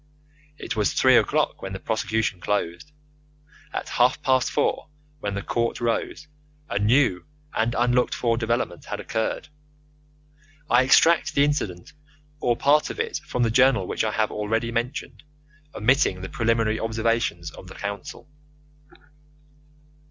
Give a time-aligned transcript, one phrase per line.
[0.57, 2.91] It was three o'clock when the prosecution closed.
[3.71, 4.89] At half past four,
[5.19, 6.27] when the court rose,
[6.67, 9.49] a new and unlooked for development had occurred.
[10.71, 11.93] I extract the incident,
[12.39, 15.21] or part of it, from the journal which I have already mentioned,
[15.75, 18.27] omitting the preliminary observations of the counsel.